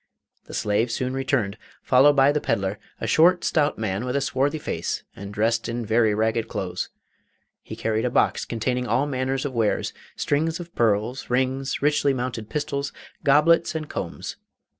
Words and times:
The 0.45 0.55
slave 0.55 0.91
soon 0.91 1.13
returned, 1.13 1.59
followed 1.83 2.15
by 2.15 2.31
the 2.31 2.41
pedlar, 2.41 2.79
a 2.99 3.05
short 3.05 3.43
stout 3.43 3.77
man 3.77 4.03
with 4.03 4.15
a 4.15 4.21
swarthy 4.21 4.57
face, 4.57 5.03
and 5.15 5.31
dressed 5.31 5.69
in 5.69 5.85
very 5.85 6.15
ragged 6.15 6.47
clothes. 6.47 6.89
He 7.61 7.75
carried 7.75 8.05
a 8.05 8.09
box 8.09 8.43
containing 8.43 8.87
all 8.87 9.05
manner 9.05 9.35
of 9.35 9.53
wares 9.53 9.93
strings 10.15 10.59
of 10.59 10.73
pearls, 10.73 11.29
rings, 11.29 11.83
richly 11.83 12.15
mounted 12.15 12.49
pistols, 12.49 12.91
goblets, 13.23 13.75
and 13.75 13.87
combs. 13.87 14.37